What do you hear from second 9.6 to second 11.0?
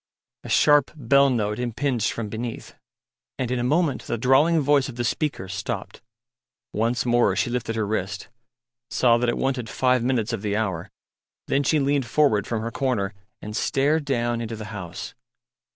five minutes of the hour;